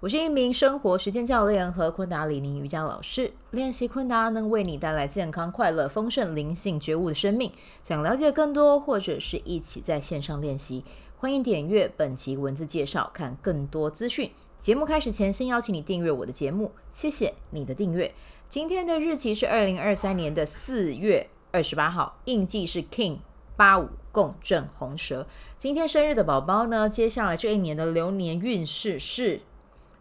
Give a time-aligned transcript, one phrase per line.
[0.00, 7.52] 我是一名生活实践教练和昆达里尼瑜伽老师，练习昆达能为你带来健康、快乐、丰盛、灵性觉悟的生命。
[7.82, 10.82] 想了解更多，或者是一起在线上练习，
[11.18, 14.30] 欢迎点阅本期文字介绍，看更多资讯。
[14.58, 18.14] 节目开始前，先邀请你订阅我的节目，谢谢你的订阅。
[18.48, 23.18] 今天的日期是二零二三年的四月二十八号，印记是 King
[23.54, 25.26] 八五共振红蛇。
[25.58, 29.42] 今天生日的宝宝呢，接下来这一年的流年运势是。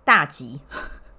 [0.09, 0.59] 大吉，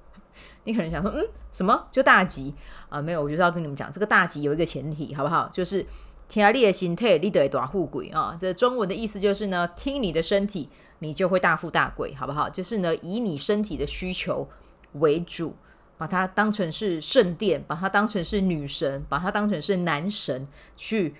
[0.64, 2.52] 你可能想说，嗯，什么就大吉
[2.88, 3.00] 啊？
[3.00, 5.48] 没有，我就是要跟你们讲，这个大吉有一个前提，好不好？
[5.52, 5.86] 就是
[6.26, 8.36] 听你的心态，你得大富贵啊。
[8.36, 10.68] 这中文的意思就是呢，听你的身体，
[10.98, 12.50] 你就会大富大贵，好不好？
[12.50, 14.48] 就是呢，以你身体的需求
[14.94, 15.54] 为主，
[15.96, 21.14] 把它当成是圣殿，把它当成是女神，把它当成是男神去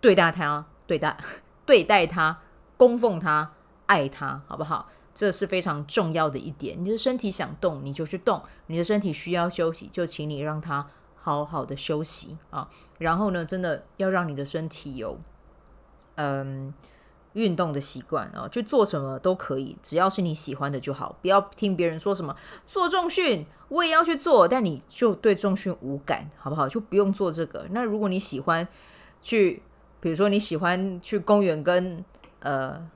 [0.00, 1.16] 对待他，对待
[1.66, 2.38] 对待他，
[2.76, 3.50] 供奉他，
[3.86, 4.88] 爱他，好不好？
[5.16, 6.76] 这是非常重要的一点。
[6.84, 12.68] 你的身体想动，你就去动；你的身体需要休息，就请你让它好好的休息啊。
[12.98, 15.18] 然后呢，真的要让你的身体有
[16.16, 16.74] 嗯
[17.32, 21.16] 运动的习惯啊，就做什么都可以，只要是你喜欢的就好。
[21.22, 26.68] 不要听别人说什么做重训，我也要去做，但你就对重训无感，好不好？
[26.68, 27.66] 就不用做这个。
[27.70, 28.68] 那如果你喜欢
[29.22, 29.62] 去，
[29.98, 32.04] 比如说你喜欢去公园跟
[32.40, 32.90] 呃。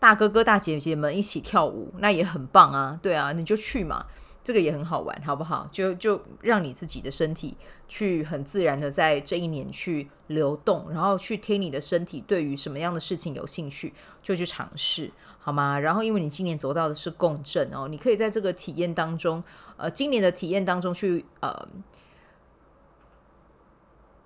[0.00, 2.98] 大哥哥、大姐姐们一起跳舞，那也很棒啊！
[3.02, 4.06] 对啊，你就去嘛，
[4.42, 5.68] 这个也很好玩，好不好？
[5.70, 7.54] 就就让你自己的身体
[7.86, 15.78] 去很自然的在这一年去流动，然后去听你的身体对于什么样的事情有兴趣，就去尝试，好吗？
[15.78, 19.44] 然后，因为你今年走到的是共振哦，你可以在这个体验当中，
[19.76, 21.68] 呃，今年的体验当中去，呃。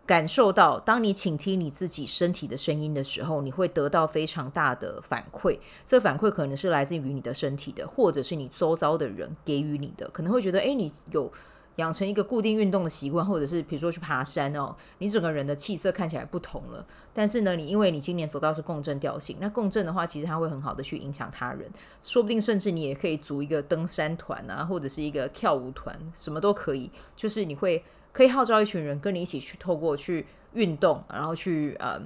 [0.07, 5.59] 感受到，当你倾听你自己身体的声音的时候，你会得到非常大的反馈。
[5.87, 10.07] 这个反馈可能是来自于你的身体的，或者是你周遭的人给予你的。
[10.11, 11.33] 可能会觉得，诶，你有
[11.77, 16.87] 养成一个固定运动的习惯，或者是比如说去爬山哦，你整个人的气色看起来不同了。
[17.15, 21.67] 但是呢，你因为你今年走到是共振调性，那共振的话，其实它会很好的去影响他人，
[22.03, 27.83] 说不定甚至你也可以组一个登山团啊，或者是一个跳舞团，什么都可以，就是你会。
[28.15, 32.01] 可以号召一群人跟你一起去透过去运动，然后去呃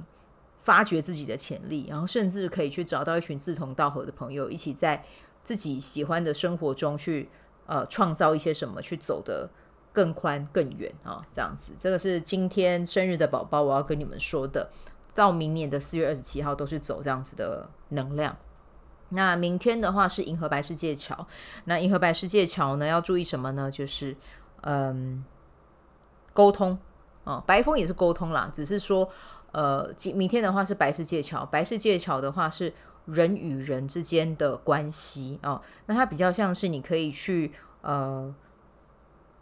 [0.59, 5.05] 发掘自己的潜力，然后甚至可以去找到一群志同道合的朋友，一起在
[5.43, 7.29] 自己喜欢的生活中去
[7.67, 9.51] 呃创造一些什么，去走得
[9.93, 11.23] 更宽更远啊！
[11.31, 14.71] 这样子，这个是今天生日的宝宝我要跟你们说的，
[15.15, 18.35] 到明年的四月二十七号都是走这样子的能量。
[19.11, 21.27] 那明天的话是银河白世界桥，
[21.67, 23.71] 那银河白世界桥呢要注意什么呢？
[23.71, 24.17] 就是
[24.63, 25.23] 嗯。
[26.39, 26.79] 沟通
[27.25, 29.11] 啊，白风也是沟通啦，只是说，
[29.51, 32.73] 呃，明天的话是白世界桥，白世界桥的话是
[33.07, 37.51] 人与人之间的关系啊，那它比较像是你可以去
[37.81, 38.33] 呃，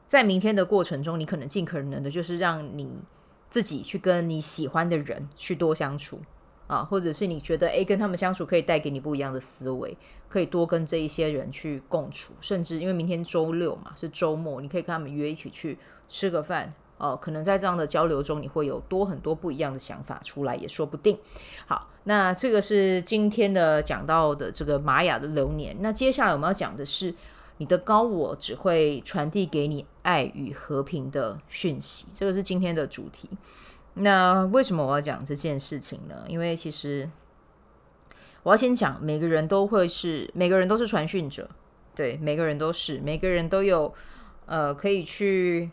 [0.06, 2.88] 在明天的过程中，你可能尽可能的就是让你
[3.50, 6.18] 自己去跟你喜欢的人去多相处
[6.66, 9.94] 啊，或者是你觉得诶，跟他们相处可以带给你不一样的思维，
[10.30, 16.72] 可以多跟这一些人去共处，甚至因为明天周六嘛，是周末，你可以跟他们约一起去吃个饭。
[16.98, 21.18] 哦，可能在这样的交流中，你会有多很多不一样的想法出来，也说不定。
[21.66, 25.76] 好，那这个是今天的讲到的这个玛雅的流年。
[25.80, 27.14] 那接下来我们要讲的是，
[27.58, 33.28] 你的高我只会传递给你爱与和平的讯息，这个是今天的主题。
[33.92, 36.24] 那为什么我要讲这件事情呢？
[36.28, 37.10] 因为其实
[38.42, 41.50] 我要先讲，每个人都会是，每个人都是传讯者，
[41.94, 43.92] 对，每个人都是，每个人都有，
[44.46, 45.70] 呃，可以去。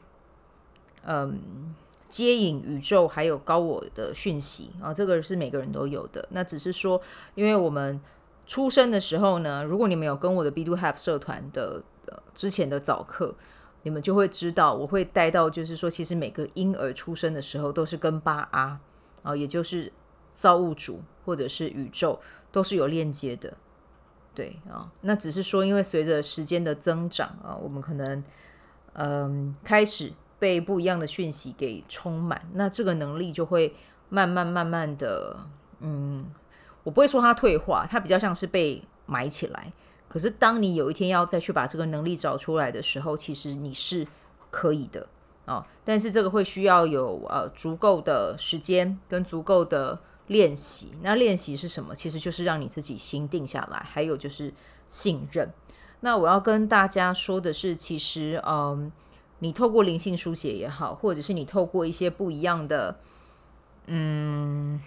[1.05, 1.73] 嗯，
[2.09, 6.27] 接引宇宙还有高我的讯息啊，这个是每个人都有的。
[6.31, 7.01] 那只是说，
[7.35, 7.99] 因为我们
[8.45, 13.35] 出生的时候呢，如果你们有跟我的 B Do Have 社团的、呃、之前的早课，
[13.81, 18.79] 你们就会知道，我会带到，就是说，其实每个婴儿出生的时候都是跟巴阿
[19.23, 19.91] 啊，也就是
[20.29, 22.19] 造物主或者是宇宙
[22.51, 23.57] 都是有链接的。
[24.35, 28.23] 对啊，那只是说，因为随着时间的增长啊，我们可能
[28.93, 30.13] 嗯开始。
[30.39, 33.73] 被不一样的讯息给充满，那这个能力就会
[34.09, 35.37] 慢慢慢慢的，
[35.79, 36.25] 嗯，
[36.83, 39.71] 我不会说它退化，它比较像是被埋起来。
[40.07, 44.05] 可是当你有一天要再去把这个能力找出来的时候，其实你是
[44.51, 45.07] 可以的
[45.45, 45.65] 啊。
[45.83, 50.91] 但是这个会需要有呃足够的时间跟足够的练习。
[51.01, 51.95] 那练习是什么？
[51.95, 54.53] 其实就是让你自己心定下来，还有就是
[54.87, 55.51] 信任。
[56.01, 58.91] 那我要跟大家说的是，其实，嗯，
[59.43, 62.97] 你透过灵性书写也好，或者是你透过一些不一样的，
[63.85, 64.81] 嗯，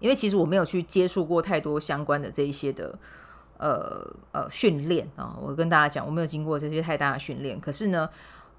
[0.00, 2.98] 因为其实我没有去接触过太多相关的这一些的。
[3.58, 7.58] 呃呃，训练啊，我跟大家讲，我没有经过这些太大的训练。
[7.58, 8.06] 可是呢，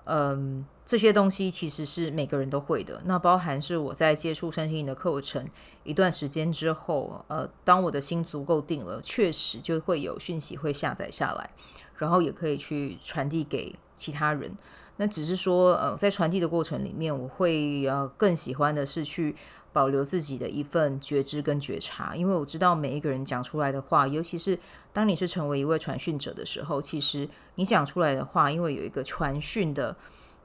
[0.06, 3.00] 嗯、这些东西其实是每个人都会的。
[3.06, 5.48] 那包含是我在接触身心灵的课程
[5.84, 11.52] 一段时间之后，呃，当我的心足够定了，确实就会有讯息会下载下来，
[11.98, 14.52] 然后也可以去传递给其他人。
[14.98, 19.36] 那只是说，呃，在传递的过程里面，我会呃更喜欢的是去。
[19.74, 24.58] 保留自己的一份觉知跟觉察，因为我知道每一个人讲出来的话，尤其是
[24.92, 29.96] 当你是成为一位传讯者的时候，其实你讲出来的话，因为有一个传讯的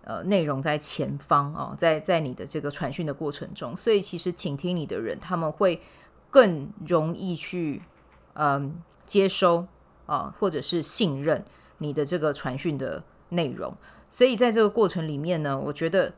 [0.04, 5.80] 呃内容在前方哦，在在你的这个传讯的过程中，所以其实倾听你的人，他们会
[6.28, 7.80] 更容易去
[8.34, 9.66] 嗯、接收
[10.06, 11.44] 啊、或者是信任
[11.78, 13.76] 你的这个传讯的内容，
[14.08, 16.12] 所以在这个过程里面呢，我觉得。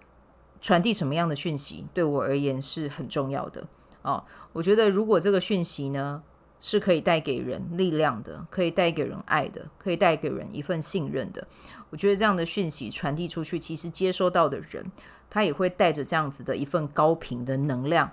[0.61, 3.67] 传递什么样的讯息对我而言是很重要的
[4.01, 4.25] 哦。
[4.55, 6.23] 我觉得如果这个讯息呢
[6.59, 11.47] 是可以带给人力量的，可以带给人爱的，可以带给人一份信任的，
[11.91, 14.91] 我觉得这样的讯息传递出去，其实接收到的人
[15.29, 18.11] 他也会带着这样子的一份高频的能量，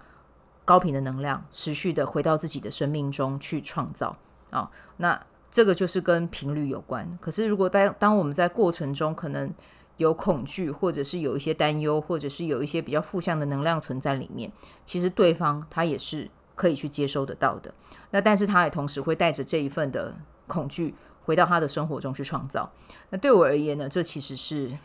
[0.65, 4.17] 高频的能量持续的回到自己的生命中去创造
[4.49, 7.15] 啊、那这个就是跟频率有关。
[7.21, 9.53] 可是如果当当我们在过程中可能。
[9.97, 14.51] 有恐惧，或者是有一些担忧，或者是有一些比较负向的能量存在里面，
[14.83, 17.71] 其实对方他也是可以去接收得到的。
[18.09, 20.15] 那但是他也同时会带着这一份的
[20.47, 22.71] 恐惧回到他的生活中去创造。
[23.11, 24.75] 那对我而言呢，这其实是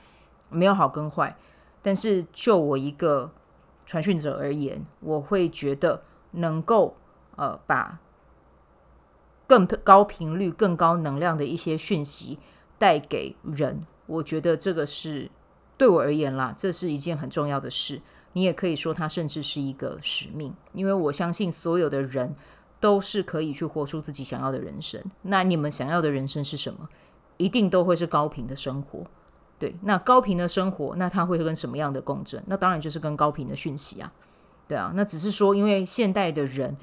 [0.50, 1.34] 没有好跟坏。
[1.80, 3.32] 但是就我一个
[3.86, 6.02] 传讯者而言，我会觉得
[6.32, 6.94] 能够
[7.36, 7.98] 呃把
[9.46, 12.38] 更高频率、更高能量的一些讯息
[12.78, 13.86] 带给人。
[14.06, 15.30] 我觉得这个是
[15.76, 18.00] 对我而言啦，这是一件很重要的事。
[18.32, 22.34] 你也可以说它甚至是一个使命，因为我相信所有的人
[22.78, 25.02] 都是可以去活出自己想要的人生。
[25.22, 26.88] 那你们想要的人生是什么？
[27.38, 29.06] 一定都会是高频的生活。
[29.58, 32.42] 对，那高频的生活，那它会跟什么样的共振？
[32.46, 34.12] 那当然就是跟高频的讯息啊。
[34.68, 36.76] 对啊，那只是说，因为现代的人，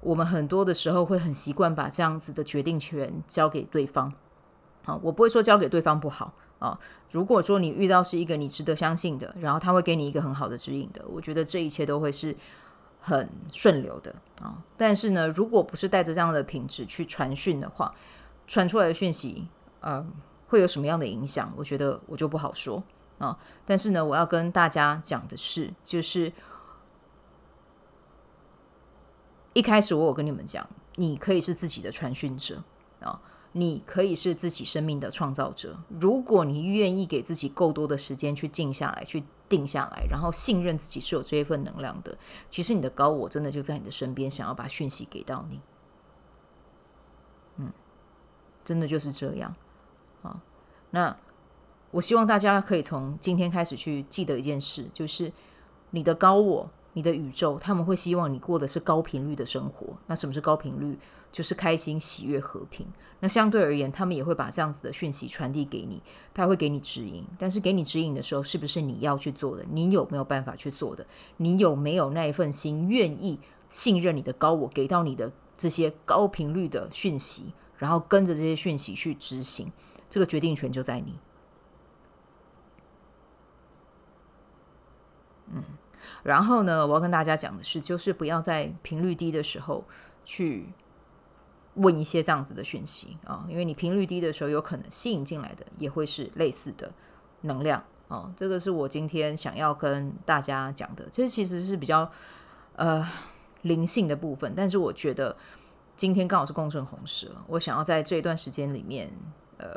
[0.00, 4.12] 我们很多的时候会很习惯把这样子的决定权交给对方。
[4.84, 6.32] 啊，我不会说交给对方不好。
[6.58, 6.76] 啊、
[7.12, 12.34] 如果说你遇到是一个你值得相信的，然后他会给你一个很好的指引的，我觉得这一切都会是
[13.00, 14.12] 很顺流的
[14.42, 17.94] 啊、但是呢，如果不是带着这样的品质去传讯的话，
[18.48, 19.46] 传出来的讯息，
[19.80, 20.04] 呃，
[20.48, 21.52] 会有什么样的影响？
[21.56, 22.82] 我觉得我就不好说
[23.18, 26.32] 啊、但是呢，我要跟大家讲的是，就是
[29.52, 32.62] 一开始我有跟你们讲，你可以是自己的传讯者
[33.00, 33.20] 啊。
[33.52, 42.16] 你可以是自己生命的创造者，如果你愿意给自己够多的时间去静下来，去定下来，然后信任自己是有这一份能量的，
[42.50, 45.60] 其实你的高我真的就在你的身边，想要把讯息给到你。
[47.56, 47.72] 嗯，
[48.62, 49.56] 真的就是这样。
[50.22, 50.42] 啊，
[50.90, 51.16] 那
[51.90, 55.32] 我希望大家可以从今天开始去记得一件事，就是
[55.90, 56.70] 你的高我。
[56.98, 59.96] 你的宇宙，他们会希望你过的是高频率的生活。
[60.08, 60.98] 那什么是高频率？
[61.30, 62.84] 就是开心、喜悦、和平。
[63.20, 66.02] 那相对而言，他们也会把这样子的讯息传递给你，
[66.34, 67.24] 他会给你指引。
[67.38, 69.64] 但是给你指引的时候，是不是你要去做的？
[69.70, 71.06] 你有没有办法去做的？
[71.36, 73.38] 你有没有那一份心，愿意
[73.70, 79.70] 信任你的高我给到你的这些高频率的讯息，然后跟着这些讯息去执行？
[80.10, 81.14] 这个决定权就在你。
[85.54, 85.62] 嗯。
[86.28, 89.82] 然后呢，我要跟大家讲的是，就是不要在频率低的时候
[90.26, 90.68] 去
[91.74, 96.92] 问一些这样子的讯息啊，因为你频率低的时候，有可能吸引进来的也会是类似的
[97.40, 98.30] 能量啊。
[98.36, 102.10] 这个是我今天想要跟大家讲的，这其实是比较
[102.76, 103.08] 呃
[103.62, 105.34] 灵性的部分，但是我觉得
[105.96, 109.10] 今天刚好是共振红蛇，我想要在这一段时间里面，
[109.56, 109.68] 呃，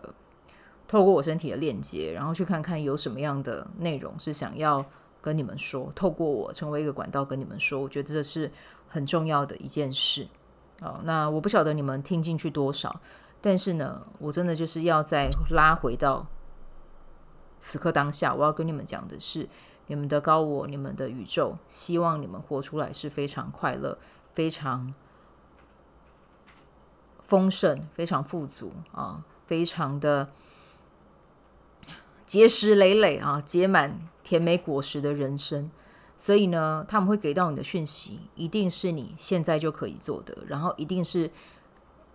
[0.86, 4.86] 透过我身体的链接，然后去看看有什么样的内容是想要。
[5.22, 8.52] 跟你们说，透过我成为一个管道跟你们说，我觉得这是
[8.90, 10.28] 很重要的一件事。
[10.82, 13.00] 哦，那我不晓得你们听进去多少，
[13.40, 16.26] 但是呢，我真的就是要再拉回到
[17.60, 19.48] 此刻当下，我要跟你们讲的是，
[19.86, 24.00] 你们的高我，你们的宇宙，希望你们活出来是非常快乐、
[24.34, 24.92] 非常
[27.22, 30.30] 丰盛、非常富足啊，非常的
[32.32, 34.08] 结实累累啊，结满。
[34.24, 35.70] 甜美果实的人生，
[36.16, 41.30] 所以呢，他们会给到你的讯息，一定是你现在就可以做的，然后一定是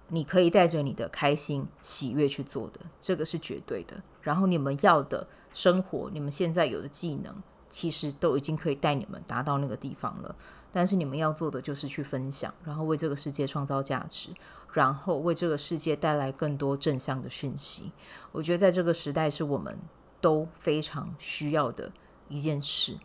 [0.08, 4.02] 你可以带着你的开心、喜悦去做的，这个是绝对的。
[4.22, 7.34] 然后你们要的生活，你们现在有的技能，
[7.68, 10.34] 其实都已经可以带你们达到那个地方了。
[10.72, 14.30] 但是你们要做的就是去分享，然后为这个世界创造价值，
[14.72, 17.92] 然后为这个世界带来更多正向的讯息。
[18.32, 19.78] 我觉得在这个时代，是我们
[20.20, 21.92] 都非常需要的
[22.28, 22.98] 一件事。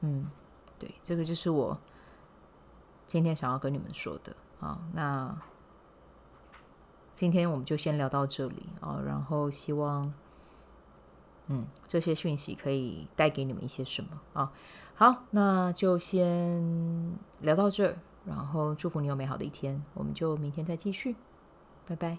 [0.00, 0.30] 嗯，
[0.78, 1.78] 对，这个就是我
[3.06, 4.80] 今天想要跟你们说的啊。
[4.92, 5.36] 那
[7.14, 9.00] 今天我们就先聊到这里啊。
[9.04, 10.12] 然后希望，
[11.46, 14.52] 嗯，这些讯息可以带给你们一些什么啊？
[14.94, 17.96] 好，那就先聊到这儿。
[18.26, 21.14] 然后祝福你有美好的一天，我们就明天再继续，
[21.86, 22.18] 拜拜。